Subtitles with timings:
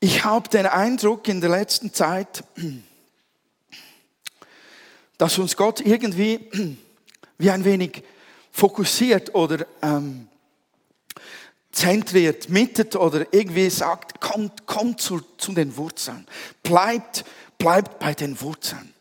[0.00, 2.44] Ich habe den Eindruck in der letzten Zeit,
[5.18, 6.48] dass uns Gott irgendwie
[7.38, 8.04] wie ein wenig
[8.52, 10.28] fokussiert oder ähm,
[11.72, 16.26] zentriert, mittet oder irgendwie sagt, kommt, kommt zu, zu den Wurzeln.
[16.62, 17.24] Bleibt,
[17.58, 18.94] bleibt bei den Wurzeln.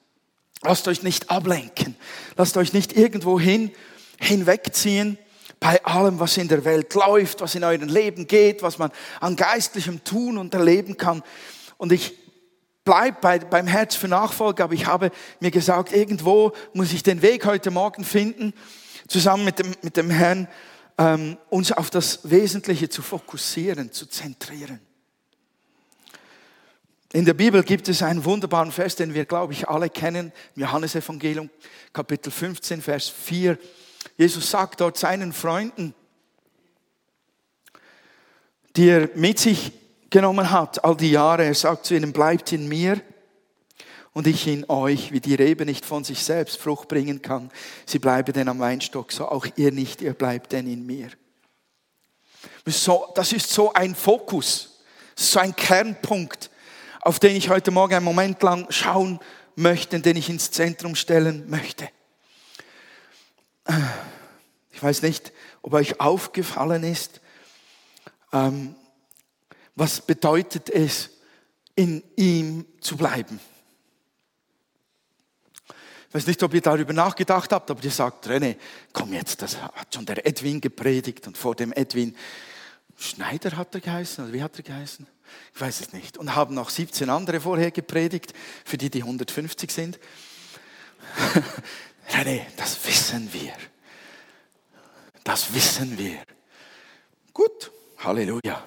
[0.63, 1.95] Lasst euch nicht ablenken.
[2.35, 3.71] Lasst euch nicht irgendwo hin,
[4.19, 5.19] hinwegziehen
[5.59, 9.35] bei allem, was in der Welt läuft, was in eurem Leben geht, was man an
[9.35, 11.23] geistlichem tun und erleben kann.
[11.77, 12.15] Und ich
[12.83, 17.21] bleib bei, beim Herz für Nachfolge, aber ich habe mir gesagt, irgendwo muss ich den
[17.21, 18.53] Weg heute Morgen finden,
[19.07, 20.47] zusammen mit dem, mit dem Herrn,
[20.97, 24.79] ähm, uns auf das Wesentliche zu fokussieren, zu zentrieren.
[27.13, 30.61] In der Bibel gibt es einen wunderbaren Vers, den wir, glaube ich, alle kennen, im
[30.63, 31.49] Johannesevangelium,
[31.93, 33.57] Kapitel 15, Vers 4.
[34.17, 35.93] Jesus sagt dort seinen Freunden,
[38.75, 39.71] die er mit sich
[40.09, 43.01] genommen hat, all die Jahre, er sagt zu ihnen, bleibt in mir
[44.13, 47.51] und ich in euch, wie die Rebe nicht von sich selbst Frucht bringen kann.
[47.85, 51.09] Sie bleibe denn am Weinstock, so auch ihr nicht, ihr bleibt denn in mir.
[52.65, 54.81] Das ist so ein Fokus,
[55.15, 56.49] so ein Kernpunkt,
[57.01, 59.19] auf den ich heute Morgen einen Moment lang schauen
[59.55, 61.89] möchte, den ich ins Zentrum stellen möchte.
[64.71, 67.19] Ich weiß nicht, ob euch aufgefallen ist,
[68.31, 68.75] ähm,
[69.75, 71.09] was bedeutet es,
[71.75, 73.39] in ihm zu bleiben.
[76.09, 78.55] Ich weiß nicht, ob ihr darüber nachgedacht habt, aber ihr sagt, René,
[78.93, 82.15] komm jetzt, das hat schon der Edwin gepredigt und vor dem Edwin
[82.97, 85.05] Schneider hat er geheißen, oder wie hat er geheißen?
[85.53, 86.17] Ich weiß es nicht.
[86.17, 88.33] Und haben noch 17 andere vorher gepredigt,
[88.65, 89.99] für die, die 150 sind.
[92.09, 93.53] René, das wissen wir.
[95.23, 96.17] Das wissen wir.
[97.33, 98.63] Gut, Halleluja.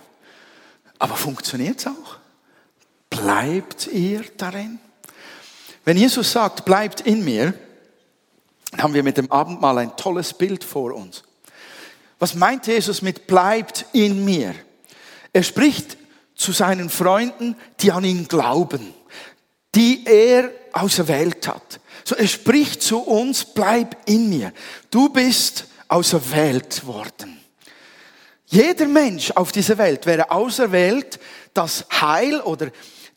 [0.99, 2.19] Aber funktioniert es auch?
[3.09, 4.79] Bleibt ihr darin?
[5.85, 7.55] Wenn Jesus sagt, bleibt in mir,
[8.79, 11.25] haben wir mit dem Abendmahl ein tolles Bild vor uns.
[12.19, 14.55] Was meint Jesus mit bleibt in mir?
[15.33, 15.97] Er spricht
[16.35, 18.95] zu seinen Freunden, die an ihn glauben,
[19.75, 21.81] die er auserwählt hat.
[22.05, 24.53] So, er spricht zu uns, bleib in mir.
[24.91, 27.41] Du bist auserwählt worden.
[28.47, 31.21] Jeder Mensch auf dieser Welt wäre auserwählt,
[31.55, 32.71] das Heil oder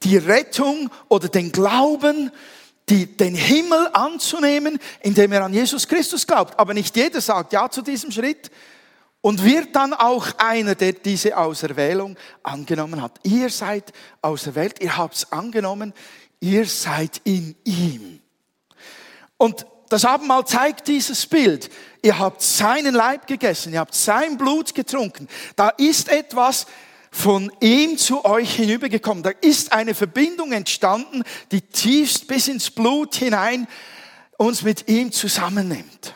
[0.03, 2.31] die Rettung oder den Glauben,
[2.89, 6.59] die, den Himmel anzunehmen, indem er an Jesus Christus glaubt.
[6.59, 8.51] Aber nicht jeder sagt ja zu diesem Schritt
[9.21, 13.19] und wird dann auch einer, der diese Auserwählung angenommen hat.
[13.23, 15.93] Ihr seid auserwählt, ihr habt's angenommen,
[16.43, 18.19] ihr seid in ihm.
[19.37, 21.69] Und das Abendmahl zeigt dieses Bild.
[22.01, 25.29] Ihr habt seinen Leib gegessen, ihr habt sein Blut getrunken.
[25.55, 26.67] Da ist etwas
[27.11, 29.23] von ihm zu euch hinübergekommen.
[29.23, 33.67] Da ist eine Verbindung entstanden, die tiefst bis ins Blut hinein
[34.37, 36.15] uns mit ihm zusammennimmt.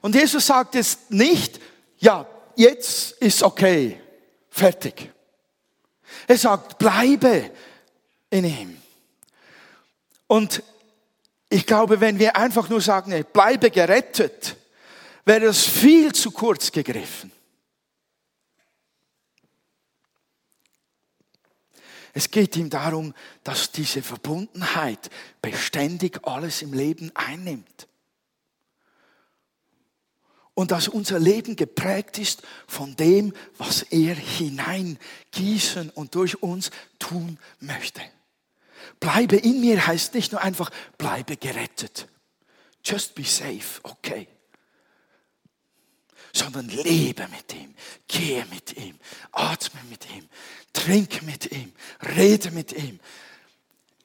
[0.00, 1.60] Und Jesus sagt jetzt nicht,
[1.98, 2.26] ja,
[2.56, 4.00] jetzt ist okay,
[4.48, 5.10] fertig.
[6.26, 7.50] Er sagt, bleibe
[8.32, 8.76] in ihm.
[10.26, 10.62] Und
[11.50, 14.56] ich glaube, wenn wir einfach nur sagen, ey, bleibe gerettet,
[15.26, 17.30] wäre das viel zu kurz gegriffen.
[22.14, 25.10] Es geht ihm darum, dass diese Verbundenheit
[25.42, 27.86] beständig alles im Leben einnimmt.
[30.54, 37.38] Und dass unser Leben geprägt ist von dem, was er hineingießen und durch uns tun
[37.60, 38.02] möchte.
[39.00, 42.08] Bleibe in mir heißt nicht nur einfach, bleibe gerettet.
[42.84, 44.28] Just be safe, okay.
[46.32, 47.74] Sondern lebe mit ihm,
[48.08, 48.98] gehe mit ihm,
[49.32, 50.28] atme mit ihm,
[50.72, 51.72] trinke mit ihm,
[52.16, 52.98] rede mit ihm.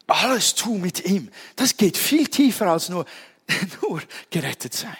[0.07, 1.29] Alles tu mit ihm.
[1.55, 3.05] Das geht viel tiefer als nur,
[3.81, 4.97] nur gerettet sein.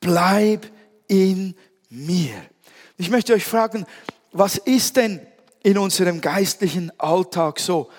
[0.00, 0.70] Bleib
[1.08, 1.54] in
[1.88, 2.48] mir.
[2.96, 3.86] Ich möchte euch fragen,
[4.32, 5.26] was ist denn
[5.66, 7.90] in unserem geistlichen Alltag so?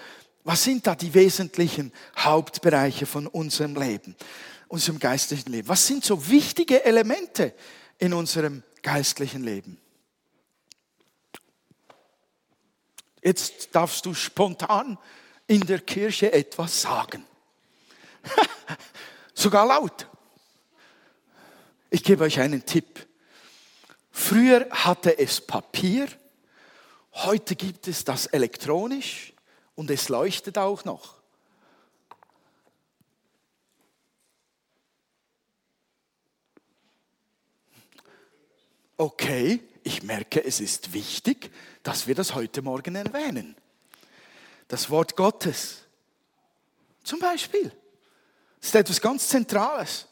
[0.45, 4.15] Was sind da die wesentlichen Hauptbereiche von unserem Leben,
[4.69, 5.67] unserem geistlichen Leben?
[5.67, 7.53] Was sind so wichtige Elemente
[7.97, 9.77] in unserem geistlichen Leben?
[13.21, 14.97] Jetzt darfst du spontan
[15.45, 17.25] in der Kirche etwas sagen.
[19.33, 20.07] Sogar laut.
[21.89, 23.05] Ich gebe euch einen Tipp.
[24.09, 26.07] Früher hatte es Papier,
[27.25, 29.33] heute gibt es das elektronisch
[29.75, 31.15] und es leuchtet auch noch.
[38.97, 41.51] Okay, ich merke, es ist wichtig,
[41.83, 43.55] dass wir das heute Morgen erwähnen.
[44.67, 45.83] Das Wort Gottes.
[47.03, 47.71] Zum Beispiel.
[48.59, 50.07] Ist etwas ganz Zentrales.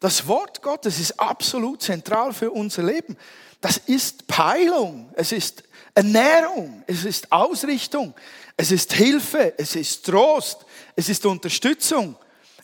[0.00, 3.16] Das Wort Gottes ist absolut zentral für unser Leben.
[3.62, 5.62] Das ist Peilung, es ist
[5.94, 8.12] Ernährung, es ist Ausrichtung,
[8.56, 10.66] es ist Hilfe, es ist Trost,
[10.96, 12.16] es ist Unterstützung,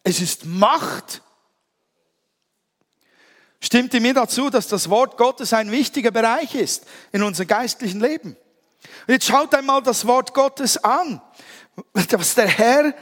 [0.02, 1.22] es ist Macht.
[3.60, 8.00] Stimmt ihr mir dazu, dass das Wort Gottes ein wichtiger Bereich ist in unserem geistlichen
[8.00, 8.36] Leben?
[9.06, 11.22] Und jetzt schaut einmal das Wort Gottes an,
[11.92, 12.92] was der Herr,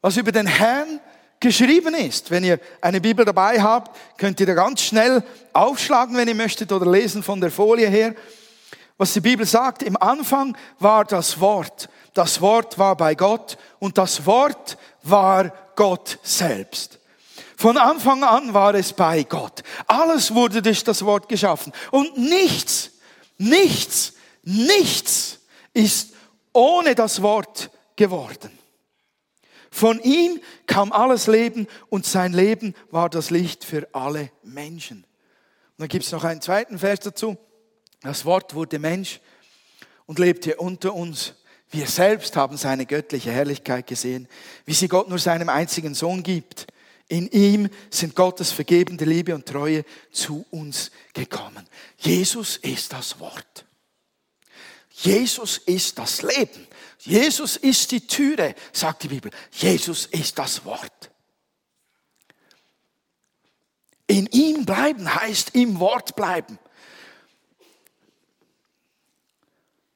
[0.00, 0.98] was über den Herrn
[1.46, 2.32] geschrieben ist.
[2.32, 5.22] Wenn ihr eine Bibel dabei habt, könnt ihr da ganz schnell
[5.52, 8.16] aufschlagen, wenn ihr möchtet, oder lesen von der Folie her.
[8.98, 11.88] Was die Bibel sagt, im Anfang war das Wort.
[12.14, 16.98] Das Wort war bei Gott und das Wort war Gott selbst.
[17.56, 19.62] Von Anfang an war es bei Gott.
[19.86, 21.72] Alles wurde durch das Wort geschaffen.
[21.92, 22.90] Und nichts,
[23.38, 25.38] nichts, nichts
[25.72, 26.12] ist
[26.52, 28.55] ohne das Wort geworden.
[29.76, 35.04] Von ihm kam alles Leben und sein Leben war das Licht für alle Menschen.
[35.04, 37.36] Und dann gibt es noch einen zweiten Vers dazu.
[38.00, 39.20] Das Wort wurde Mensch
[40.06, 41.34] und lebte unter uns.
[41.70, 44.28] Wir selbst haben seine göttliche Herrlichkeit gesehen,
[44.64, 46.68] wie sie Gott nur seinem einzigen Sohn gibt.
[47.08, 51.68] In ihm sind Gottes vergebende Liebe und Treue zu uns gekommen.
[51.98, 53.65] Jesus ist das Wort.
[54.98, 56.66] Jesus ist das Leben.
[57.00, 59.30] Jesus ist die Türe, sagt die Bibel.
[59.52, 61.10] Jesus ist das Wort.
[64.06, 66.58] In ihm bleiben heißt im Wort bleiben.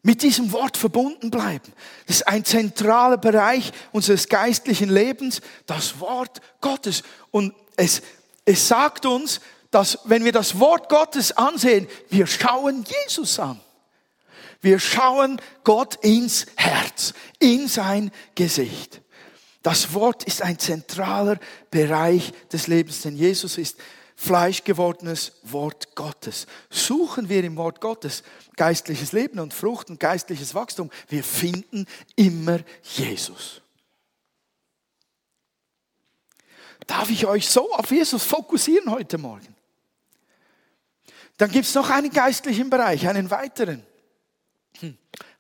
[0.03, 1.73] Mit diesem Wort verbunden bleiben.
[2.07, 7.03] Das ist ein zentraler Bereich unseres geistlichen Lebens, das Wort Gottes.
[7.31, 8.03] Und es,
[8.45, 13.61] es sagt uns, dass wenn wir das Wort Gottes ansehen, wir schauen Jesus an.
[14.61, 19.01] Wir schauen Gott ins Herz, in sein Gesicht.
[19.63, 21.39] Das Wort ist ein zentraler
[21.71, 23.77] Bereich des Lebens, denn Jesus ist
[24.17, 26.47] fleischgewordenes Wort Gottes.
[26.69, 28.23] Suchen wir im Wort Gottes
[28.57, 31.87] geistliches Leben und Frucht und geistliches Wachstum, wir finden
[32.17, 33.63] immer Jesus.
[36.87, 39.55] Darf ich euch so auf Jesus fokussieren heute Morgen?
[41.39, 43.87] Dann gibt es noch einen geistlichen Bereich, einen weiteren.
[44.79, 44.97] Hm.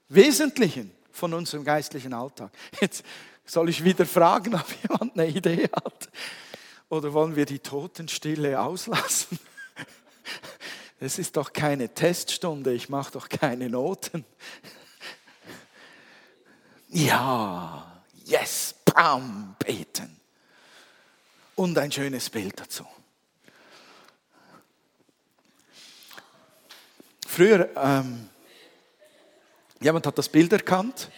[0.08, 2.50] Wesentlichen von unserem geistlichen Alltag.
[2.80, 3.04] Jetzt
[3.46, 6.08] soll ich wieder fragen, ob jemand eine Idee hat.
[6.88, 9.38] Oder wollen wir die Totenstille auslassen?
[11.02, 14.24] Es ist doch keine Teststunde, ich mache doch keine Noten.
[16.92, 20.20] Ja, yes, bam, beten.
[21.54, 22.84] Und ein schönes Bild dazu.
[27.28, 28.28] Früher ähm,
[29.82, 31.10] Jemand hat das Bild erkannt.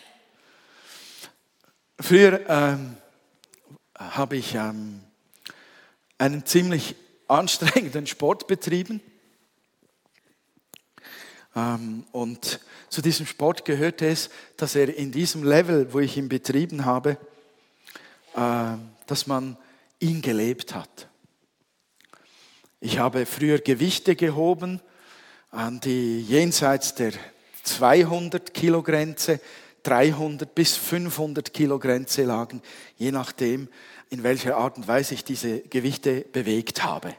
[1.98, 2.96] Früher ähm,
[3.98, 5.00] habe ich ähm,
[6.16, 6.94] einen ziemlich
[7.26, 9.00] anstrengenden Sport betrieben.
[11.56, 16.28] Ähm, und zu diesem Sport gehörte es, dass er in diesem Level, wo ich ihn
[16.28, 17.18] betrieben habe,
[18.36, 18.76] äh,
[19.08, 19.56] dass man
[19.98, 21.08] ihn gelebt hat.
[22.78, 24.80] Ich habe früher Gewichte gehoben,
[25.50, 27.12] an die jenseits der
[27.62, 29.40] 200 Kilo Grenze,
[29.82, 32.62] 300 bis 500 Kilo Grenze lagen,
[32.96, 33.68] je nachdem,
[34.10, 37.14] in welcher Art und Weise ich diese Gewichte bewegt habe.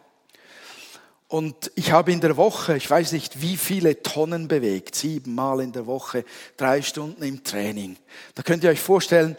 [1.28, 5.72] Und ich habe in der Woche, ich weiß nicht wie viele Tonnen bewegt, siebenmal in
[5.72, 6.26] der Woche,
[6.58, 7.98] drei Stunden im Training.
[8.36, 9.36] Da könnt ihr euch vorstellen,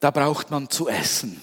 [0.00, 1.42] da braucht man zu essen.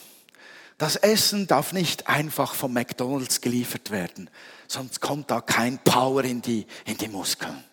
[0.77, 4.29] Das Essen darf nicht einfach vom McDonald's geliefert werden,
[4.67, 7.63] sonst kommt da kein Power in die, in die Muskeln.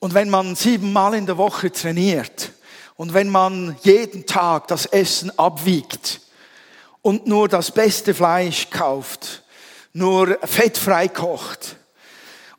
[0.00, 2.52] Und wenn man siebenmal in der Woche trainiert
[2.94, 6.20] und wenn man jeden Tag das Essen abwiegt
[7.02, 9.42] und nur das beste Fleisch kauft,
[9.92, 11.76] nur fettfrei kocht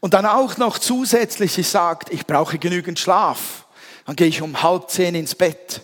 [0.02, 3.66] und dann auch noch zusätzlich sagt, ich brauche genügend Schlaf,
[4.06, 5.82] dann gehe ich um halb zehn ins Bett.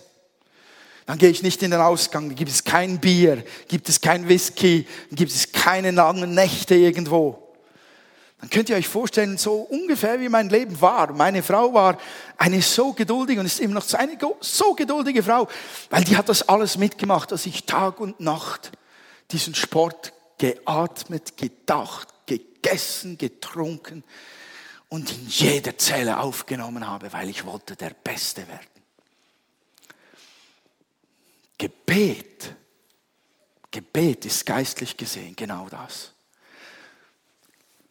[1.06, 4.86] Dann gehe ich nicht in den Ausgang, gibt es kein Bier, gibt es kein Whisky,
[5.08, 7.45] dann gibt es keine langen Nächte irgendwo
[8.40, 11.12] dann könnt ihr euch vorstellen, so ungefähr wie mein Leben war.
[11.12, 11.98] Meine Frau war
[12.36, 15.48] eine so geduldige und ist immer noch eine so geduldige Frau,
[15.88, 18.72] weil die hat das alles mitgemacht, dass ich Tag und Nacht
[19.30, 24.04] diesen Sport geatmet, gedacht, gegessen, getrunken
[24.90, 28.66] und in jeder Zelle aufgenommen habe, weil ich wollte der Beste werden.
[31.56, 32.54] Gebet,
[33.70, 36.12] Gebet ist geistlich gesehen genau das.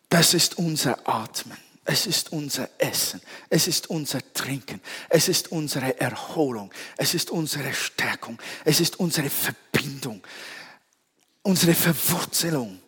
[0.09, 1.57] Das ist unser Atmen.
[1.87, 3.21] Es ist unser Essen.
[3.49, 4.81] Es ist unser Trinken.
[5.07, 6.71] Es ist unsere Erholung.
[6.97, 8.39] Es ist unsere Stärkung.
[8.63, 10.21] Es ist unsere Verbindung.
[11.43, 12.79] Unsere Verwurzelung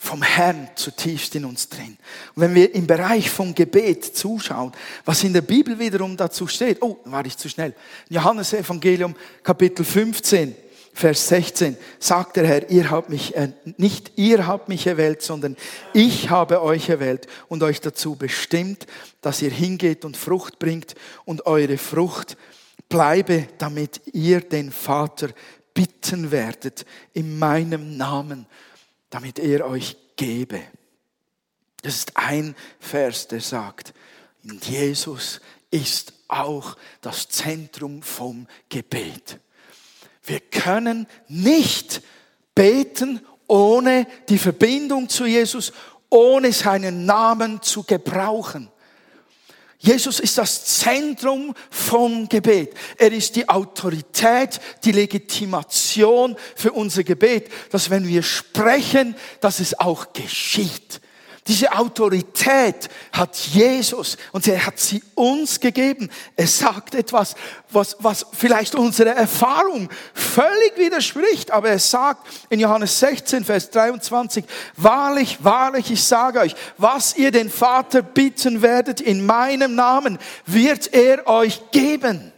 [0.00, 1.98] vom Herrn zutiefst in uns drin.
[2.34, 4.72] Und wenn wir im Bereich vom Gebet zuschauen,
[5.04, 7.74] was in der Bibel wiederum dazu steht, oh, war ich zu schnell.
[8.08, 10.56] Johannes Evangelium Kapitel 15,
[10.92, 15.56] Vers 16 sagt der Herr, ihr habt mich, äh, nicht ihr habt mich erwählt, sondern
[15.94, 18.86] ich habe euch erwählt und euch dazu bestimmt,
[19.20, 20.94] dass ihr hingeht und Frucht bringt
[21.24, 22.36] und eure Frucht
[22.88, 25.30] bleibe, damit ihr den Vater
[25.72, 28.46] bitten werdet in meinem Namen,
[29.08, 30.60] damit er euch gebe.
[31.82, 33.94] Das ist ein Vers, der sagt,
[34.42, 39.38] Jesus ist auch das Zentrum vom Gebet.
[40.22, 42.02] Wir können nicht
[42.54, 45.72] beten ohne die Verbindung zu Jesus,
[46.08, 48.70] ohne seinen Namen zu gebrauchen.
[49.78, 52.74] Jesus ist das Zentrum vom Gebet.
[52.98, 59.78] Er ist die Autorität, die Legitimation für unser Gebet, dass wenn wir sprechen, dass es
[59.80, 61.00] auch geschieht.
[61.50, 66.08] Diese Autorität hat Jesus und er hat sie uns gegeben.
[66.36, 67.34] Er sagt etwas,
[67.72, 74.44] was, was vielleicht unsere Erfahrung völlig widerspricht, aber er sagt in Johannes 16, Vers 23,
[74.76, 80.94] wahrlich, wahrlich, ich sage euch, was ihr den Vater bitten werdet in meinem Namen, wird
[80.94, 82.32] er euch geben.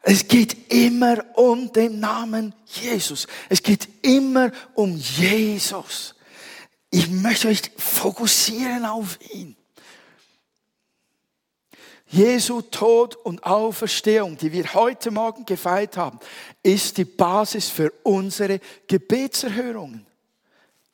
[0.00, 3.26] Es geht immer um den Namen Jesus.
[3.50, 6.14] Es geht immer um Jesus.
[6.90, 9.56] Ich möchte euch fokussieren auf ihn.
[12.06, 16.18] Jesu Tod und Auferstehung, die wir heute Morgen gefeiert haben,
[16.60, 20.04] ist die Basis für unsere Gebetserhörungen.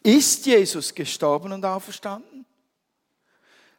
[0.02, 2.44] Ist Jesus gestorben und auferstanden?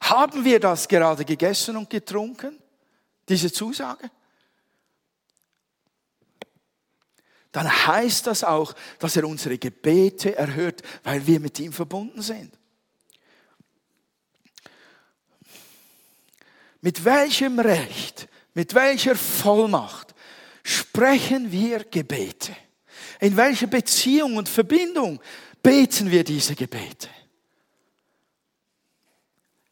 [0.02, 2.58] Haben wir das gerade gegessen und getrunken?
[3.30, 4.10] Diese Zusage?
[7.58, 12.56] Dann heißt das auch, dass er unsere Gebete erhört, weil wir mit ihm verbunden sind.
[16.82, 20.14] Mit welchem Recht, mit welcher Vollmacht
[20.62, 22.56] sprechen wir Gebete?
[23.20, 25.20] In welcher Beziehung und Verbindung
[25.64, 27.10] beten wir diese Gebete?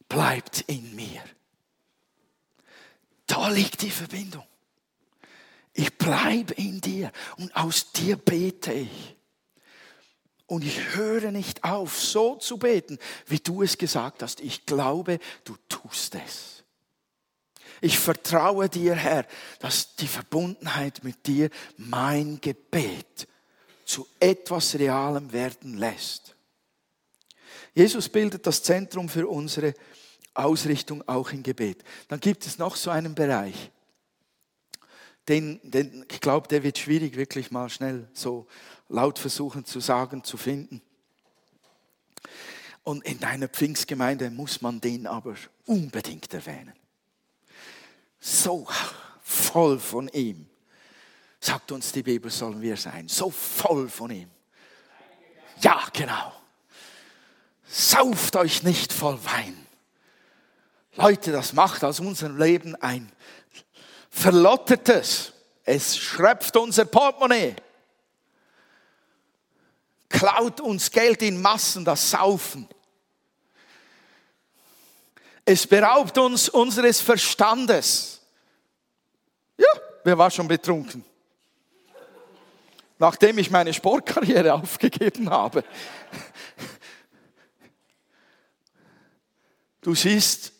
[0.08, 1.22] Bleibt in mir.
[3.28, 4.44] Da liegt die Verbindung.
[5.78, 9.16] Ich bleibe in dir und aus dir bete ich.
[10.46, 14.40] Und ich höre nicht auf, so zu beten, wie du es gesagt hast.
[14.40, 16.64] Ich glaube, du tust es.
[17.82, 19.26] Ich vertraue dir, Herr,
[19.58, 23.28] dass die Verbundenheit mit dir mein Gebet
[23.84, 26.36] zu etwas Realem werden lässt.
[27.74, 29.74] Jesus bildet das Zentrum für unsere
[30.32, 31.84] Ausrichtung auch im Gebet.
[32.08, 33.70] Dann gibt es noch so einen Bereich
[35.28, 38.46] den, den ich glaube, der wird schwierig, wirklich mal schnell so
[38.88, 40.80] laut versuchen zu sagen, zu finden.
[42.82, 46.74] Und in einer Pfingstgemeinde muss man den aber unbedingt erwähnen.
[48.20, 48.66] So
[49.22, 50.46] voll von ihm,
[51.40, 53.08] sagt uns die Bibel, sollen wir sein.
[53.08, 54.30] So voll von ihm.
[55.60, 56.32] Ja, genau.
[57.66, 59.66] Sauft euch nicht voll Wein.
[60.94, 63.10] Leute, das macht aus unserem Leben ein
[64.16, 65.32] verlottertes.
[65.64, 67.54] Es schröpft unser Portemonnaie.
[70.08, 72.68] Klaut uns Geld in Massen, das Saufen.
[75.44, 78.20] Es beraubt uns unseres Verstandes.
[79.58, 79.68] Ja,
[80.04, 81.04] wer war schon betrunken?
[82.98, 85.62] Nachdem ich meine Sportkarriere aufgegeben habe.
[89.82, 90.55] Du siehst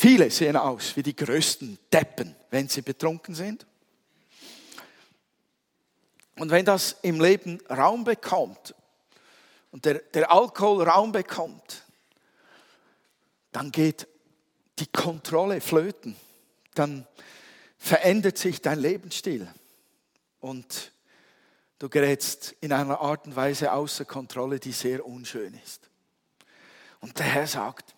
[0.00, 3.66] Viele sehen aus wie die größten Deppen, wenn sie betrunken sind.
[6.36, 8.74] Und wenn das im Leben Raum bekommt
[9.70, 11.84] und der, der Alkohol Raum bekommt,
[13.52, 14.08] dann geht
[14.78, 16.16] die Kontrolle flöten.
[16.74, 17.06] Dann
[17.76, 19.52] verändert sich dein Lebensstil
[20.38, 20.92] und
[21.78, 25.90] du gerätst in einer Art und Weise außer Kontrolle, die sehr unschön ist.
[27.00, 27.94] Und der Herr sagt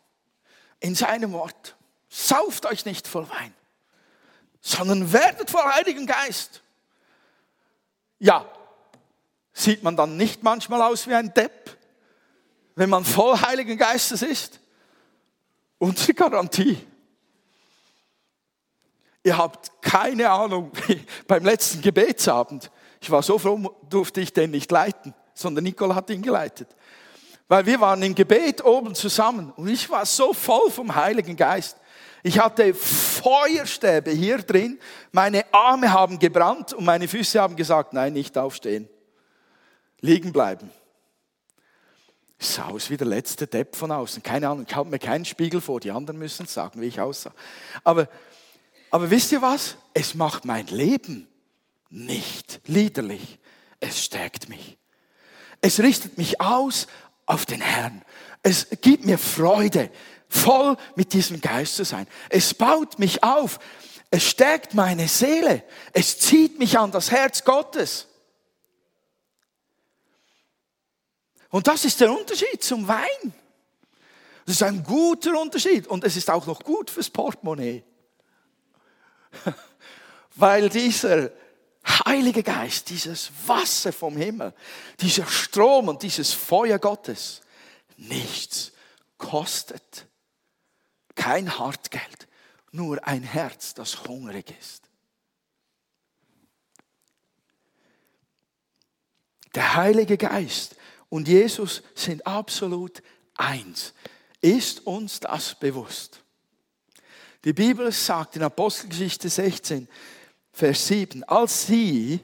[0.81, 1.77] in seinem Wort,
[2.13, 3.55] sauft euch nicht voll Wein,
[4.61, 6.63] sondern werdet voll Heiligen Geist.
[8.19, 8.47] Ja,
[9.55, 11.77] sieht man dann nicht manchmal aus wie ein Depp,
[12.75, 14.61] wenn man voll Heiligen Geistes ist?
[15.79, 16.79] Unsere Garantie.
[19.25, 20.71] Ihr habt keine Ahnung,
[21.27, 26.11] beim letzten Gebetsabend, ich war so froh, durfte ich den nicht leiten, sondern Nicole hat
[26.11, 26.69] ihn geleitet.
[27.49, 31.77] Weil wir waren im Gebet oben zusammen und ich war so voll vom Heiligen Geist.
[32.23, 34.79] Ich hatte Feuerstäbe hier drin,
[35.11, 38.89] meine Arme haben gebrannt und meine Füße haben gesagt, nein, nicht aufstehen,
[40.01, 40.71] liegen bleiben.
[42.39, 44.23] Ich sah aus wie der letzte Depp von außen.
[44.23, 47.33] Keine Ahnung, ich habe mir keinen Spiegel vor, die anderen müssen sagen, wie ich aussah.
[47.85, 48.09] Aber,
[48.91, 49.77] aber wisst ihr was?
[49.95, 51.29] Es macht mein Leben
[51.89, 53.39] nicht liederlich.
[53.79, 54.79] Es stärkt mich.
[55.61, 56.89] Es richtet mich aus
[57.27, 58.03] auf den Herrn.
[58.43, 59.91] Es gibt mir Freude,
[60.33, 62.07] voll mit diesem Geist zu sein.
[62.31, 63.59] Es baut mich auf.
[64.11, 65.63] Es stärkt meine Seele.
[65.93, 68.09] Es zieht mich an das Herz Gottes.
[71.51, 73.35] Und das ist der Unterschied zum Wein.
[74.47, 77.85] Das ist ein guter Unterschied und es ist auch noch gut fürs Portemonnaie.
[80.35, 81.31] Weil dieser
[82.07, 84.55] Heilige Geist, dieses Wasser vom Himmel,
[85.01, 87.43] dieser Strom und dieses Feuer Gottes
[87.97, 88.73] nichts
[89.19, 90.07] kostet.
[91.15, 92.29] Kein Hartgeld,
[92.71, 94.89] nur ein Herz, das hungrig ist.
[99.55, 100.77] Der Heilige Geist
[101.11, 103.03] und Jesus sind absolut
[103.35, 103.93] eins.
[104.41, 106.23] Ist uns das bewusst?
[107.45, 109.89] Die Bibel sagt in Apostelgeschichte 16,
[110.53, 112.21] Vers 7, als sie,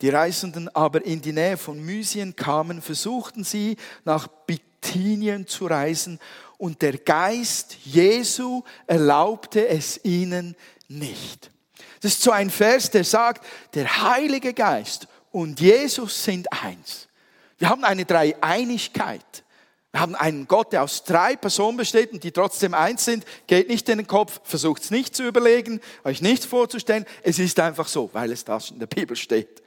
[0.00, 6.18] die Reisenden aber in die Nähe von Mysien kamen, versuchten sie nach Bithynien zu reisen
[6.58, 10.56] und der Geist Jesu erlaubte es ihnen
[10.88, 11.50] nicht.
[12.00, 13.44] Das ist so ein Vers, der sagt,
[13.74, 17.08] der Heilige Geist und Jesus sind eins.
[17.58, 19.44] Wir haben eine Dreieinigkeit.
[19.92, 23.24] Wir haben einen Gott, der aus drei Personen besteht und die trotzdem eins sind.
[23.46, 27.06] Geht nicht in den Kopf, versucht es nicht zu überlegen, euch nichts vorzustellen.
[27.22, 29.62] Es ist einfach so, weil es das in der Bibel steht.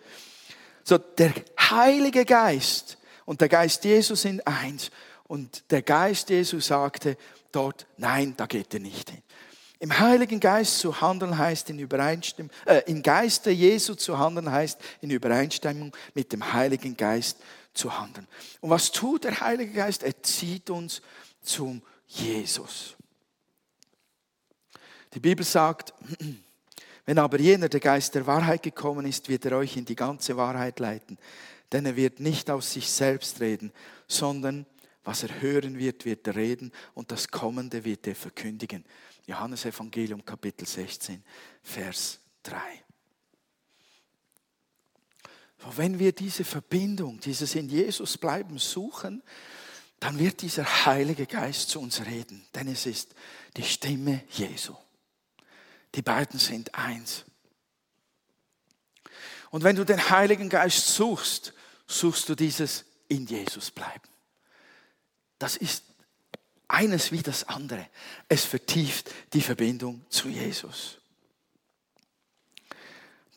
[0.83, 4.91] So, der Heilige Geist und der Geist Jesus sind eins.
[5.29, 7.15] Und der Geist Jesus sagte
[7.51, 9.21] dort, nein, da geht er nicht hin.
[9.77, 14.79] Im Heiligen Geist zu handeln heißt in Übereinstimmung, äh, im Geiste Jesu zu handeln heißt
[15.01, 17.37] in Übereinstimmung mit dem Heiligen Geist
[17.75, 18.27] zu handeln.
[18.59, 20.01] Und was tut der Heilige Geist?
[20.01, 20.99] Er zieht uns
[21.43, 22.95] zum Jesus.
[25.13, 25.93] Die Bibel sagt,
[27.05, 30.35] wenn aber jener, der Geist der Wahrheit gekommen ist, wird er euch in die ganze
[30.37, 31.19] Wahrheit leiten.
[31.71, 33.71] Denn er wird nicht aus sich selbst reden,
[34.07, 34.65] sondern
[35.03, 38.85] was er hören wird, wird er reden und das Kommende wird er verkündigen.
[39.25, 41.23] Johannes Evangelium Kapitel 16,
[41.61, 42.57] Vers 3.
[45.75, 49.21] Wenn wir diese Verbindung, dieses in Jesus bleiben suchen,
[49.99, 53.13] dann wird dieser Heilige Geist zu uns reden, denn es ist
[53.57, 54.75] die Stimme Jesu.
[55.95, 57.25] Die beiden sind eins.
[59.51, 61.53] Und wenn du den Heiligen Geist suchst,
[61.87, 64.07] suchst du dieses in Jesus bleiben.
[65.39, 65.83] Das ist
[66.67, 67.87] eines wie das andere.
[68.27, 70.99] Es vertieft die Verbindung zu Jesus.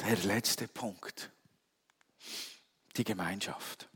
[0.01, 1.31] Der letzte Punkt
[2.97, 3.89] die Gemeinschaft.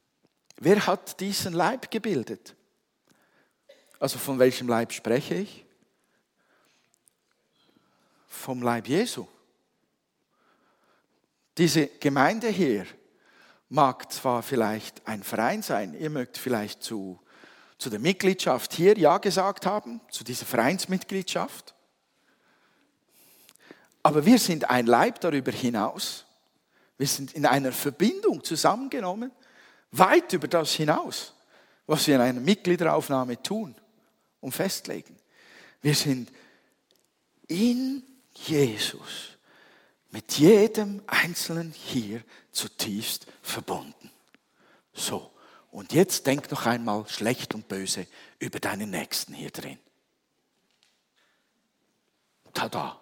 [0.58, 2.54] Wer hat diesen Leib gebildet?
[3.98, 5.66] Also von welchem Leib spreche ich?
[8.26, 9.26] Vom Leib Jesu.
[11.58, 12.86] Diese Gemeinde hier
[13.68, 17.20] mag zwar vielleicht ein Verein sein, ihr mögt vielleicht zu,
[17.78, 21.76] zu der Mitgliedschaft hier Ja gesagt haben, zu dieser Vereinsmitgliedschaft,
[24.06, 26.26] aber wir sind ein Leib darüber hinaus.
[26.96, 29.32] Wir sind in einer Verbindung zusammengenommen,
[29.90, 31.34] weit über das hinaus,
[31.88, 33.74] was wir in einer Mitgliederaufnahme tun
[34.40, 35.18] und festlegen.
[35.82, 36.30] Wir sind
[37.48, 39.36] in Jesus
[40.10, 44.12] mit jedem Einzelnen hier zutiefst verbunden.
[44.92, 45.32] So,
[45.70, 48.06] und jetzt denk noch einmal schlecht und böse
[48.38, 49.78] über deinen Nächsten hier drin.
[52.52, 53.00] Tada!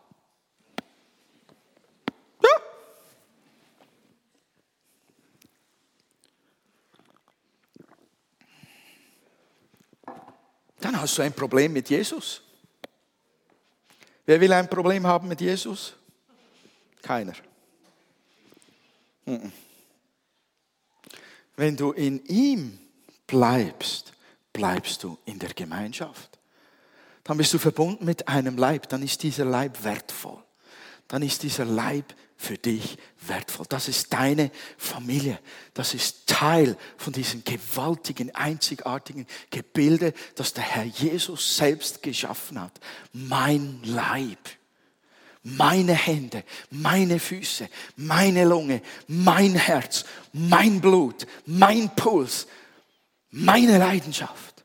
[10.84, 12.42] dann hast du ein Problem mit Jesus.
[14.26, 15.94] Wer will ein Problem haben mit Jesus?
[17.02, 17.34] Keiner.
[21.56, 22.78] Wenn du in ihm
[23.26, 24.12] bleibst,
[24.52, 26.38] bleibst du in der Gemeinschaft.
[27.24, 30.42] Dann bist du verbunden mit einem Leib, dann ist dieser Leib wertvoll.
[31.08, 33.66] Dann ist dieser Leib für dich wertvoll.
[33.68, 35.38] Das ist deine Familie.
[35.72, 42.78] Das ist Teil von diesem gewaltigen, einzigartigen Gebilde, das der Herr Jesus selbst geschaffen hat.
[43.12, 44.38] Mein Leib.
[45.44, 52.46] Meine Hände, meine Füße, meine Lunge, mein Herz, mein Blut, mein Puls,
[53.30, 54.64] meine Leidenschaft.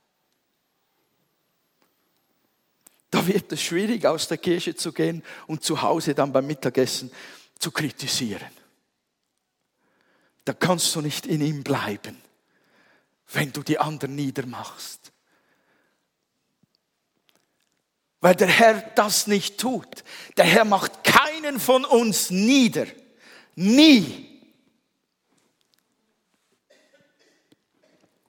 [3.11, 7.11] Da wird es schwierig, aus der Kirche zu gehen und zu Hause dann beim Mittagessen
[7.57, 8.51] zu kritisieren.
[10.45, 12.21] Da kannst du nicht in ihm bleiben,
[13.33, 14.98] wenn du die anderen niedermachst.
[18.21, 20.03] Weil der Herr das nicht tut.
[20.37, 22.85] Der Herr macht keinen von uns nieder.
[23.55, 24.27] Nie.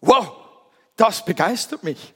[0.00, 0.32] Wow,
[0.96, 2.14] das begeistert mich.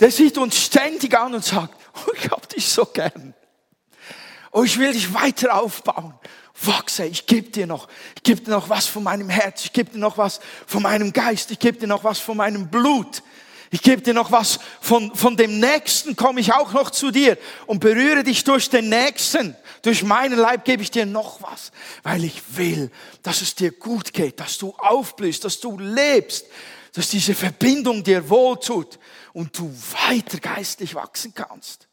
[0.00, 3.34] Der sieht uns ständig an und sagt, oh, ich hab dich so gern.
[4.52, 6.14] Oh, ich will dich weiter aufbauen.
[6.62, 9.90] Wachse, ich gebe dir noch, ich gebe dir noch was von meinem Herz, ich gebe
[9.90, 13.22] dir noch was von meinem Geist, ich gebe dir noch was von meinem Blut.
[13.70, 17.36] Ich gebe dir noch was von, von dem Nächsten, komme ich auch noch zu dir
[17.66, 19.56] und berühre dich durch den Nächsten.
[19.82, 22.90] Durch meinen Leib gebe ich dir noch was, weil ich will,
[23.22, 26.46] dass es dir gut geht, dass du aufblühst, dass du lebst,
[26.92, 28.98] dass diese Verbindung dir wohltut
[29.32, 29.74] und du
[30.08, 31.88] weiter geistlich wachsen kannst.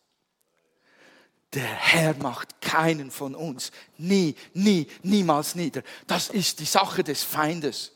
[1.54, 5.84] Der Herr macht keinen von uns nie, nie, niemals nieder.
[6.08, 7.93] Das ist die Sache des Feindes.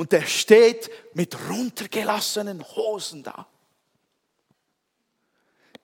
[0.00, 3.46] Und der steht mit runtergelassenen Hosen da.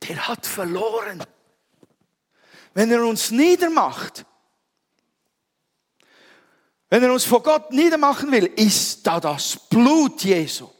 [0.08, 1.22] Der hat verloren.
[2.72, 4.24] Wenn er uns niedermacht,
[6.88, 10.70] wenn er uns vor Gott niedermachen will, ist da das Blut Jesu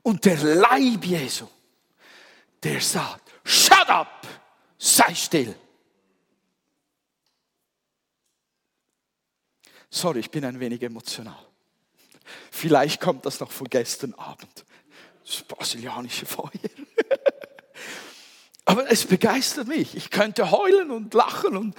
[0.00, 1.46] und der Leib Jesu,
[2.62, 4.26] der sagt, shut up,
[4.78, 5.54] sei still.
[9.90, 11.45] Sorry, ich bin ein wenig emotional.
[12.50, 14.64] Vielleicht kommt das noch von gestern Abend.
[15.24, 16.50] Das brasilianische Feuer.
[18.64, 19.96] Aber es begeistert mich.
[19.96, 21.76] Ich könnte heulen und lachen und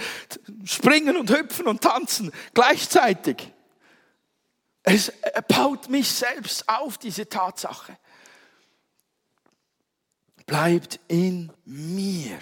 [0.63, 3.51] springen und hüpfen und tanzen gleichzeitig.
[4.83, 5.11] Es
[5.49, 7.97] baut mich selbst auf, diese Tatsache.
[10.45, 12.39] Bleibt in mir,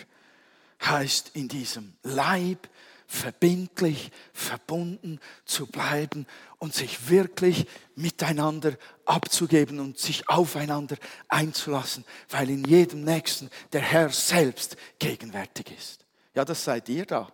[0.84, 2.70] heißt in diesem Leib
[3.16, 6.28] verbindlich verbunden zu bleiben
[6.60, 10.98] und sich wirklich miteinander abzugeben und sich aufeinander
[11.28, 16.06] einzulassen, weil in jedem Nächsten der Herr selbst gegenwärtig ist.
[16.36, 17.32] Ja, das seid ihr da.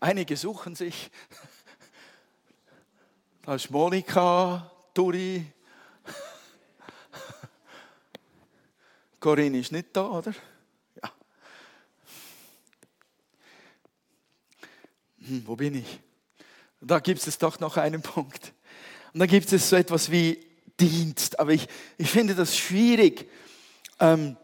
[0.00, 1.10] Einige suchen sich.
[3.42, 5.46] Da ist Monika, Turi.
[9.20, 10.32] Corinne ist nicht da, oder?
[15.26, 16.00] Hm, wo bin ich?
[16.80, 18.52] Da gibt es doch noch einen Punkt.
[19.12, 20.38] Und da gibt es so etwas wie
[20.78, 21.38] Dienst.
[21.40, 23.28] Aber ich, ich finde das schwierig,
[23.98, 24.36] ähm,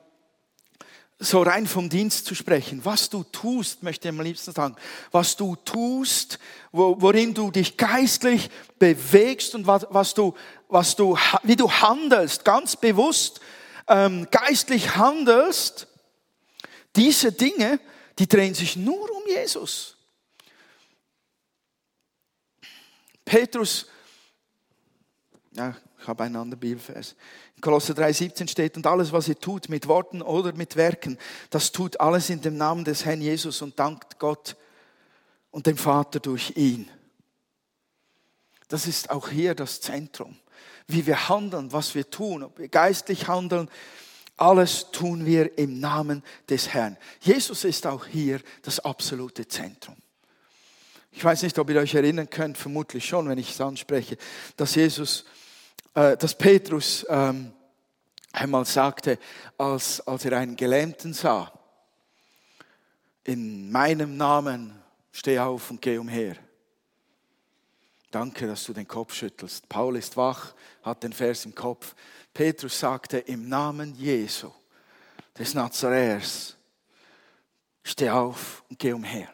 [1.18, 2.84] so rein vom Dienst zu sprechen.
[2.84, 4.74] Was du tust, möchte ich am liebsten sagen.
[5.12, 6.38] Was du tust,
[6.72, 10.34] wo, worin du dich geistlich bewegst und was, was du,
[10.68, 13.40] was du, wie du handelst, ganz bewusst
[13.88, 15.86] ähm, geistlich handelst,
[16.96, 17.80] diese Dinge,
[18.18, 19.96] die drehen sich nur um Jesus.
[23.32, 23.86] Petrus,
[25.52, 27.16] ja, ich habe einen anderen Bibelvers.
[27.56, 31.16] In Kolosser 3,17 steht, und alles, was ihr tut, mit Worten oder mit Werken,
[31.48, 34.54] das tut alles in dem Namen des Herrn Jesus und dankt Gott
[35.50, 36.90] und dem Vater durch ihn.
[38.68, 40.36] Das ist auch hier das Zentrum.
[40.86, 43.70] Wie wir handeln, was wir tun, ob wir geistlich handeln,
[44.36, 46.98] alles tun wir im Namen des Herrn.
[47.20, 49.96] Jesus ist auch hier das absolute Zentrum.
[51.12, 54.16] Ich weiß nicht, ob ihr euch erinnern könnt, vermutlich schon, wenn ich es anspreche,
[54.56, 55.24] dass Jesus,
[55.94, 57.52] äh, dass Petrus ähm,
[58.32, 59.18] einmal sagte,
[59.58, 61.52] als, als er einen Gelähmten sah,
[63.24, 66.36] in meinem Namen steh auf und geh umher.
[68.10, 69.68] Danke, dass du den Kopf schüttelst.
[69.68, 71.94] Paul ist wach, hat den Vers im Kopf.
[72.34, 74.50] Petrus sagte, im Namen Jesu,
[75.38, 76.56] des Nazaräers,
[77.84, 79.28] steh auf und geh umher.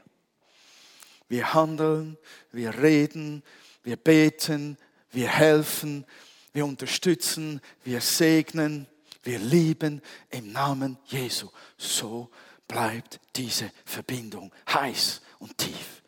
[1.28, 2.16] Wir handeln,
[2.52, 3.42] wir reden,
[3.82, 4.78] wir beten,
[5.10, 6.04] wir helfen,
[6.52, 8.86] wir unterstützen, wir segnen,
[9.22, 11.48] wir lieben im Namen Jesu.
[11.76, 12.30] So
[12.66, 16.02] bleibt diese Verbindung heiß und tief.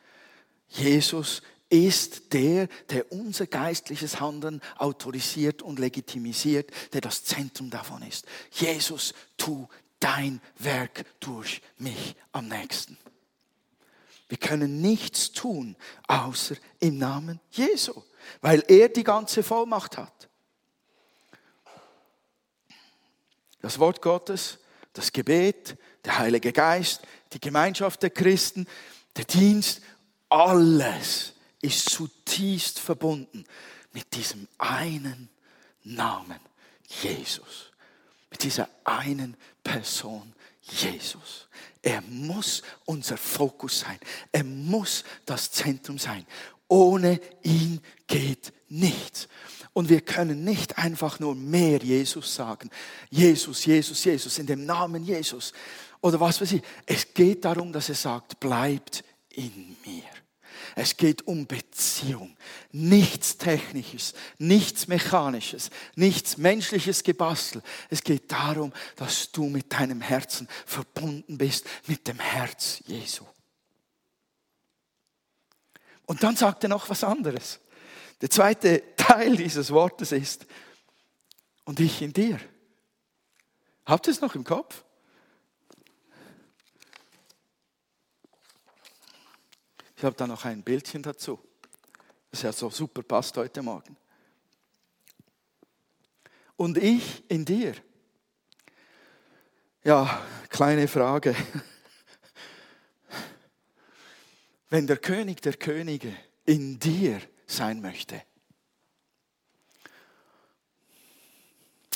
[0.68, 8.26] Jesus ist der, der unser geistliches Handeln autorisiert und legitimisiert, der das Zentrum davon ist.
[8.50, 9.68] Jesus, tu
[10.00, 12.98] dein Werk durch mich am nächsten.
[14.30, 18.00] Wir können nichts tun, außer im Namen Jesu,
[18.40, 20.28] weil er die ganze Vollmacht hat.
[23.60, 24.58] Das Wort Gottes,
[24.92, 28.68] das Gebet, der Heilige Geist, die Gemeinschaft der Christen,
[29.16, 29.82] der Dienst,
[30.28, 33.44] alles ist zutiefst verbunden
[33.92, 35.28] mit diesem einen
[35.82, 36.38] Namen
[37.02, 37.72] Jesus.
[38.30, 40.34] Mit dieser einen Person
[40.70, 41.48] Jesus.
[41.82, 43.98] Er muss unser Fokus sein.
[44.32, 46.26] Er muss das Zentrum sein.
[46.68, 49.28] Ohne ihn geht nichts.
[49.72, 52.70] Und wir können nicht einfach nur mehr Jesus sagen.
[53.08, 55.52] Jesus, Jesus, Jesus, in dem Namen Jesus.
[56.00, 56.62] Oder was weiß ich.
[56.86, 60.02] Es geht darum, dass er sagt, bleibt in mir.
[60.76, 62.36] Es geht um Beziehung.
[62.72, 67.62] Nichts Technisches, nichts Mechanisches, nichts menschliches Gebastel.
[67.88, 73.24] Es geht darum, dass du mit deinem Herzen verbunden bist mit dem Herz Jesu.
[76.06, 77.60] Und dann sagt er noch was anderes.
[78.20, 80.46] Der zweite Teil dieses Wortes ist,
[81.70, 82.40] und ich in dir.
[83.86, 84.82] Habt ihr es noch im Kopf?
[90.00, 91.38] Ich habe da noch ein Bildchen dazu,
[92.30, 93.98] das ja so super passt heute Morgen.
[96.56, 97.74] Und ich in dir.
[99.84, 101.36] Ja, kleine Frage.
[104.70, 108.22] Wenn der König der Könige in dir sein möchte,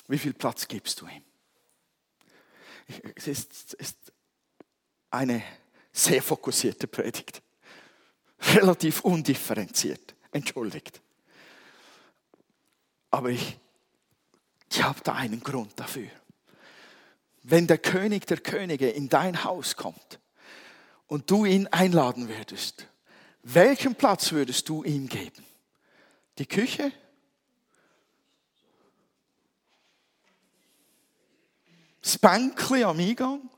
[0.08, 1.24] wie viel Platz gibst du ihm?
[3.14, 4.12] Es ist, ist
[5.08, 5.42] eine
[5.90, 7.40] sehr fokussierte Predigt
[8.40, 10.14] relativ undifferenziert.
[10.32, 11.00] Entschuldigt.
[13.10, 13.58] Aber ich,
[14.70, 16.08] ich habe da einen Grund dafür.
[17.42, 20.18] Wenn der König der Könige in dein Haus kommt
[21.06, 22.88] und du ihn einladen würdest,
[23.42, 25.44] welchen Platz würdest du ihm geben?
[26.38, 26.90] Die Küche?
[32.00, 33.48] Das Bänkli am Eingang?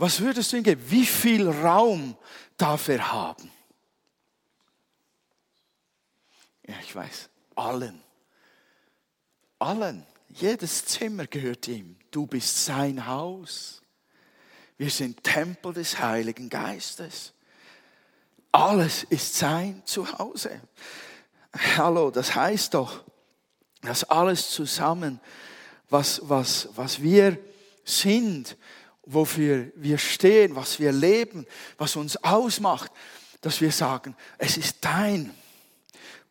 [0.00, 0.82] Was würdest du ihm geben?
[0.88, 2.16] Wie viel Raum
[2.56, 3.52] darf er haben?
[6.66, 8.00] Ja, ich weiß, allen.
[9.58, 10.06] Allen.
[10.30, 11.98] Jedes Zimmer gehört ihm.
[12.10, 13.82] Du bist sein Haus.
[14.78, 17.34] Wir sind Tempel des Heiligen Geistes.
[18.52, 20.62] Alles ist sein Zuhause.
[21.76, 23.04] Hallo, das heißt doch,
[23.82, 25.20] dass alles zusammen,
[25.90, 27.38] was, was, was wir
[27.84, 28.56] sind,
[29.12, 31.46] wofür wir stehen, was wir leben,
[31.78, 32.90] was uns ausmacht,
[33.40, 35.34] dass wir sagen, es ist dein.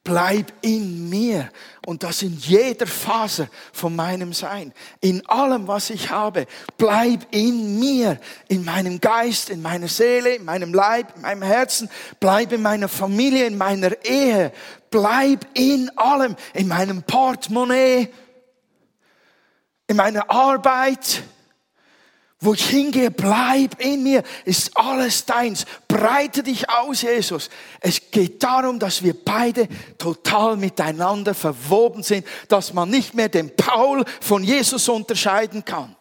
[0.02, 1.52] Bleib in mir
[1.86, 6.48] und das in jeder Phase von meinem Sein, in allem, was ich habe.
[6.78, 11.90] Bleib in mir, in meinem Geist, in meiner Seele, in meinem Leib, in meinem Herzen.
[12.20, 14.54] Bleib in meiner Familie, in meiner Ehe.
[14.90, 18.10] Bleib in allem, in meinem Portemonnaie,
[19.88, 21.24] in meiner Arbeit
[22.42, 25.66] wo ich hingehe, bleib in mir, ist alles deins.
[25.90, 27.50] Breite dich aus, Jesus.
[27.82, 33.54] Es geht darum, dass wir beide total miteinander verwoben sind, dass man nicht mehr den
[33.56, 35.98] Paul von Jesus unterscheiden kann.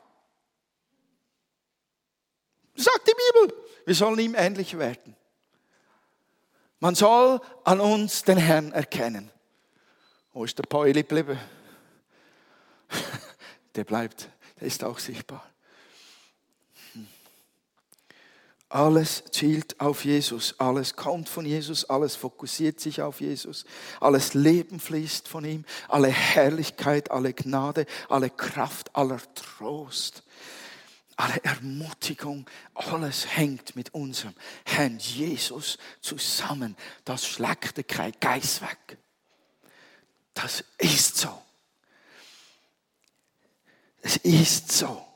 [2.76, 5.16] Sagt die Bibel, wir sollen ihm ähnlich werden.
[6.78, 9.32] Man soll an uns den Herrn erkennen.
[10.32, 11.38] Wo ist der geblieben?
[13.74, 15.48] Der bleibt, der ist auch sichtbar.
[18.70, 23.64] Alles zielt auf Jesus, alles kommt von Jesus, alles fokussiert sich auf Jesus,
[23.98, 30.22] alles Leben fließt von ihm, alle Herrlichkeit, alle Gnade, alle Kraft, aller Trost,
[31.16, 34.34] alle Ermutigung, alles hängt mit unserem
[34.66, 36.76] Herrn Jesus zusammen.
[37.06, 38.98] Das schlägt kein Geist weg.
[40.34, 41.42] Das ist so.
[44.02, 45.07] Es ist so.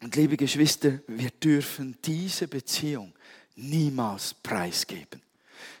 [0.00, 3.12] Und liebe Geschwister, wir dürfen diese Beziehung
[3.56, 5.22] niemals preisgeben.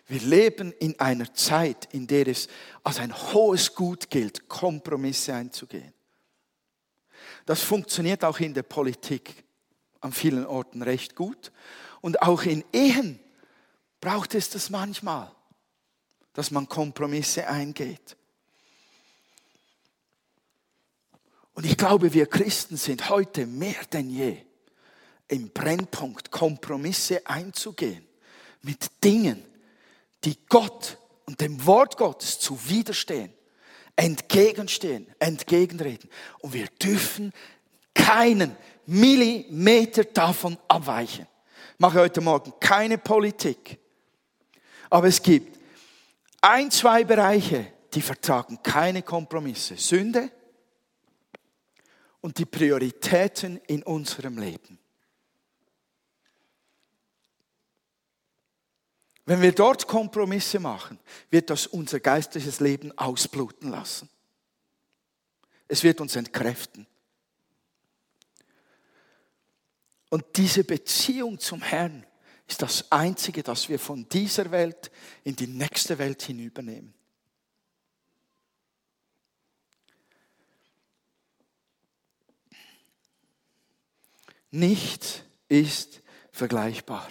[0.08, 2.48] Wir leben in einer Zeit, in der es
[2.82, 5.92] als ein hohes Gut gilt, Kompromisse einzugehen.
[7.46, 9.44] Das funktioniert auch in der Politik
[10.00, 11.50] an vielen Orten recht gut.
[12.00, 13.18] Und auch in Ehen
[14.00, 15.30] braucht es das manchmal,
[16.34, 18.17] dass man Kompromisse eingeht.
[21.58, 24.36] Und ich glaube, wir Christen sind heute mehr denn je
[25.26, 28.06] im Brennpunkt, Kompromisse einzugehen
[28.62, 29.44] mit Dingen,
[30.22, 33.32] die Gott und dem Wort Gottes zuwiderstehen,
[33.96, 36.08] entgegenstehen, entgegenreden.
[36.38, 37.32] Und wir dürfen
[37.92, 38.54] keinen
[38.86, 41.26] Millimeter davon abweichen.
[41.72, 43.80] Ich mache heute Morgen keine Politik.
[44.90, 45.58] Aber es gibt
[46.40, 49.76] ein, zwei Bereiche, die vertragen keine Kompromisse.
[49.76, 50.30] Sünde,
[52.28, 54.78] und die Prioritäten in unserem Leben.
[59.24, 60.98] Wenn wir dort Kompromisse machen,
[61.30, 64.10] wird das unser geistliches Leben ausbluten lassen.
[65.68, 66.86] Es wird uns entkräften.
[70.10, 72.04] Und diese Beziehung zum Herrn
[72.46, 74.90] ist das Einzige, das wir von dieser Welt
[75.24, 76.92] in die nächste Welt hinübernehmen.
[84.50, 87.08] Nichts ist vergleichbar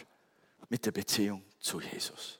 [0.69, 2.39] mit der Beziehung zu Jesus.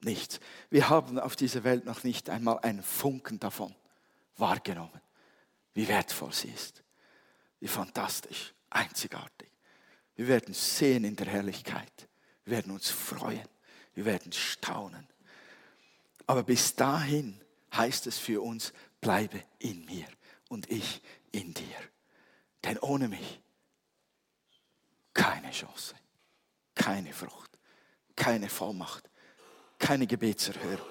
[0.00, 0.40] Nichts.
[0.70, 3.74] Wir haben auf dieser Welt noch nicht einmal einen Funken davon
[4.36, 5.00] wahrgenommen,
[5.74, 6.82] wie wertvoll sie ist,
[7.60, 9.50] wie fantastisch, einzigartig.
[10.14, 12.08] Wir werden sehen in der Herrlichkeit.
[12.44, 13.48] Wir werden uns freuen.
[13.94, 15.06] Wir werden staunen.
[16.26, 17.40] Aber bis dahin
[17.74, 20.06] heißt es für uns, bleibe in mir
[20.48, 21.02] und ich
[21.32, 21.76] in dir.
[22.64, 23.40] Denn ohne mich
[25.16, 25.94] keine Chance,
[26.74, 27.58] keine Frucht,
[28.14, 29.08] keine Vollmacht,
[29.78, 30.86] keine Gebetserhörung,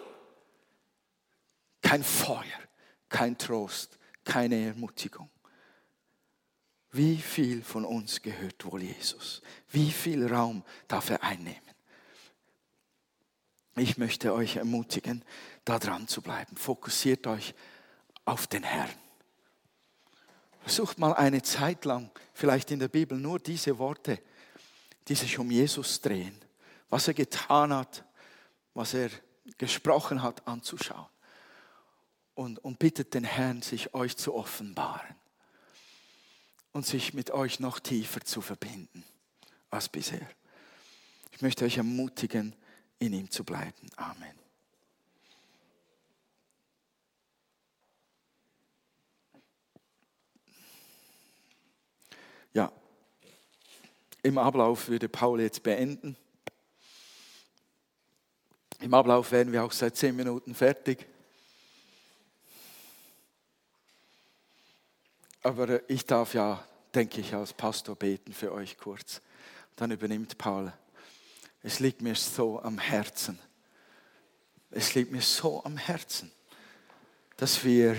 [1.81, 2.59] kein Feuer,
[3.07, 5.29] kein Trost, keine Ermutigung.
[6.91, 9.43] Wie viel von uns gehört wohl Jesus?
[9.69, 11.61] Wie viel Raum darf er einnehmen?
[13.75, 15.23] Ich möchte euch ermutigen,
[15.65, 16.55] da dran zu bleiben.
[16.57, 17.53] Fokussiert euch
[18.23, 19.04] auf den Herrn.
[20.65, 24.19] Versucht mal eine Zeit lang, vielleicht in der Bibel, nur diese Worte,
[25.07, 26.35] die sich um Jesus drehen,
[26.89, 28.03] was er getan hat,
[28.73, 29.11] was er
[29.59, 31.05] gesprochen hat, anzuschauen.
[32.33, 35.15] Und, und bittet den Herrn, sich euch zu offenbaren
[36.71, 39.03] und sich mit euch noch tiefer zu verbinden
[39.69, 40.27] als bisher.
[41.31, 42.55] Ich möchte euch ermutigen,
[42.97, 43.87] in ihm zu bleiben.
[43.97, 44.33] Amen.
[52.55, 52.71] Ja,
[54.25, 56.17] im Ablauf würde Paul jetzt beenden.
[58.81, 61.05] Im Ablauf werden wir auch seit zehn Minuten fertig.
[65.43, 69.21] Aber ich darf ja, denke ich, als Pastor beten für euch kurz.
[69.75, 70.73] Dann übernimmt Paul.
[71.61, 73.37] Es liegt mir so am Herzen.
[74.71, 76.31] Es liegt mir so am Herzen,
[77.37, 77.95] dass wir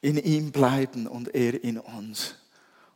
[0.00, 2.34] in ihm bleiben und er in uns.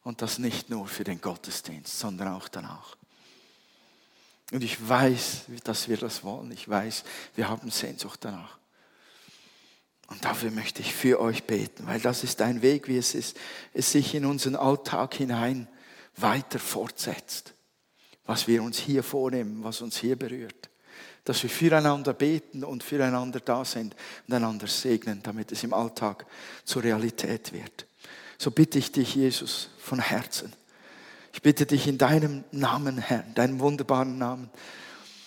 [0.08, 2.96] Und das nicht nur für den Gottesdienst, sondern auch danach.
[4.52, 6.50] Und ich weiß, dass wir das wollen.
[6.50, 8.56] Ich weiß, wir haben Sehnsucht danach.
[10.06, 13.36] Und dafür möchte ich für euch beten, weil das ist ein Weg, wie es ist,
[13.74, 15.68] es sich in unseren Alltag hinein
[16.16, 17.52] weiter fortsetzt.
[18.24, 20.70] Was wir uns hier vornehmen, was uns hier berührt.
[21.24, 23.94] Dass wir füreinander beten und füreinander da sind
[24.26, 26.24] und einander segnen, damit es im Alltag
[26.64, 27.87] zur Realität wird.
[28.38, 30.52] So bitte ich dich, Jesus, von Herzen.
[31.32, 34.48] Ich bitte dich in deinem Namen, Herr, deinem wunderbaren Namen,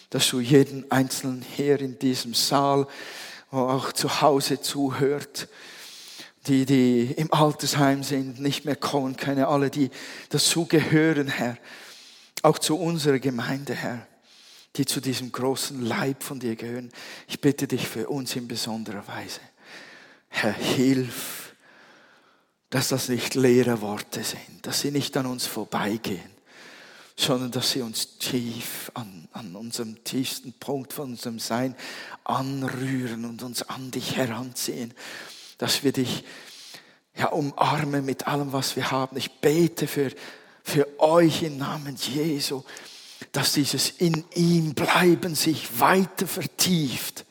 [0.09, 2.87] dass du jeden Einzelnen hier in diesem Saal
[3.51, 5.49] auch zu Hause zuhört,
[6.47, 9.89] die, die im Altersheim sind, nicht mehr kommen können, alle, die
[10.29, 11.57] dazugehören, Herr,
[12.43, 14.07] auch zu unserer Gemeinde, Herr,
[14.77, 16.89] die zu diesem großen Leib von dir gehören.
[17.27, 19.41] Ich bitte dich für uns in besonderer Weise.
[20.29, 21.40] Herr, hilf,
[22.71, 26.31] dass das nicht leere Worte sind, dass sie nicht an uns vorbeigehen,
[27.17, 31.75] sondern dass sie uns tief an, an unserem tiefsten Punkt von unserem Sein
[32.23, 34.93] anrühren und uns an dich heranziehen,
[35.57, 36.23] dass wir dich
[37.17, 39.17] ja, umarmen mit allem, was wir haben.
[39.17, 40.09] Ich bete für,
[40.63, 42.63] für euch im Namen Jesu,
[43.33, 47.25] dass dieses in ihm bleiben sich weiter vertieft.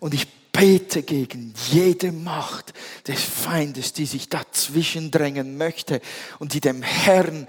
[0.00, 2.74] Und ich bete gegen jede Macht
[3.06, 6.00] des Feindes, die sich dazwischen drängen möchte
[6.38, 7.46] und die dem Herrn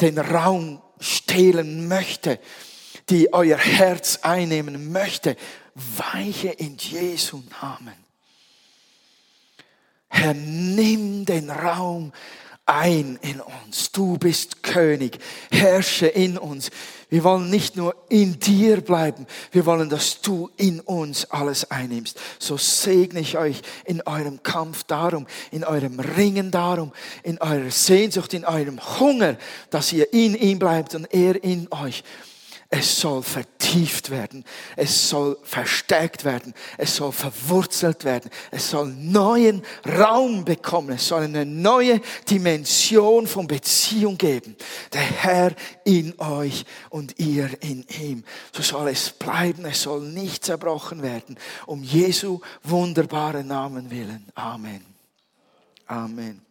[0.00, 2.38] den Raum stehlen möchte,
[3.08, 5.36] die euer Herz einnehmen möchte,
[5.74, 7.94] weiche in Jesu Namen.
[10.08, 12.12] Herr, nimm den Raum
[12.66, 13.90] ein in uns.
[13.92, 15.18] Du bist König.
[15.50, 16.70] Herrsche in uns.
[17.10, 22.18] Wir wollen nicht nur in dir bleiben, wir wollen, dass du in uns alles einnimmst.
[22.38, 26.92] So segne ich euch in eurem Kampf darum, in eurem Ringen darum,
[27.24, 29.36] in eurer Sehnsucht, in eurem Hunger,
[29.70, 32.04] dass ihr in ihm bleibt und er in euch.
[32.72, 34.44] Es soll vertieft werden.
[34.76, 36.54] Es soll verstärkt werden.
[36.78, 38.30] Es soll verwurzelt werden.
[38.52, 40.90] Es soll neuen Raum bekommen.
[40.90, 42.00] Es soll eine neue
[42.30, 44.54] Dimension von Beziehung geben.
[44.92, 45.52] Der Herr
[45.84, 48.22] in euch und ihr in ihm.
[48.52, 49.64] So soll es bleiben.
[49.64, 51.36] Es soll nicht zerbrochen werden.
[51.66, 54.26] Um Jesu wunderbaren Namen willen.
[54.36, 54.86] Amen.
[55.86, 56.49] Amen.